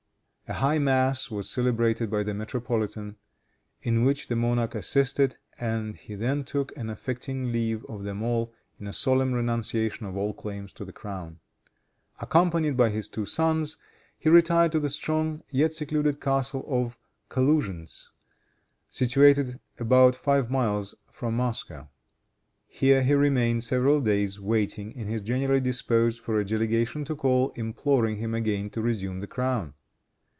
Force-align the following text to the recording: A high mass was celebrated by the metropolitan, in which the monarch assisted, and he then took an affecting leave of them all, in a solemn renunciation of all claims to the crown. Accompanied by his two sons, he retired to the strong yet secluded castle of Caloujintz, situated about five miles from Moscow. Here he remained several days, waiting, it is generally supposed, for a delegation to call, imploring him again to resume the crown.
A 0.47 0.55
high 0.55 0.79
mass 0.79 1.31
was 1.31 1.49
celebrated 1.49 2.11
by 2.11 2.23
the 2.23 2.33
metropolitan, 2.33 3.15
in 3.83 4.03
which 4.03 4.27
the 4.27 4.35
monarch 4.35 4.75
assisted, 4.75 5.37
and 5.57 5.95
he 5.95 6.13
then 6.13 6.43
took 6.43 6.75
an 6.75 6.89
affecting 6.89 7.53
leave 7.53 7.85
of 7.85 8.03
them 8.03 8.21
all, 8.21 8.51
in 8.77 8.85
a 8.85 8.91
solemn 8.91 9.31
renunciation 9.31 10.05
of 10.05 10.17
all 10.17 10.33
claims 10.33 10.73
to 10.73 10.83
the 10.83 10.91
crown. 10.91 11.39
Accompanied 12.19 12.75
by 12.75 12.89
his 12.89 13.07
two 13.07 13.23
sons, 13.25 13.77
he 14.19 14.27
retired 14.29 14.73
to 14.73 14.81
the 14.81 14.89
strong 14.89 15.41
yet 15.51 15.71
secluded 15.71 16.19
castle 16.19 16.65
of 16.67 16.97
Caloujintz, 17.29 18.09
situated 18.89 19.57
about 19.79 20.17
five 20.17 20.49
miles 20.51 20.95
from 21.09 21.37
Moscow. 21.37 21.87
Here 22.67 23.03
he 23.03 23.13
remained 23.13 23.63
several 23.63 24.01
days, 24.01 24.37
waiting, 24.37 24.91
it 24.99 25.07
is 25.07 25.21
generally 25.21 25.71
supposed, 25.71 26.19
for 26.19 26.37
a 26.37 26.43
delegation 26.45 27.05
to 27.05 27.15
call, 27.15 27.51
imploring 27.51 28.17
him 28.17 28.33
again 28.33 28.69
to 28.71 28.81
resume 28.81 29.21
the 29.21 29.27
crown. 29.27 29.75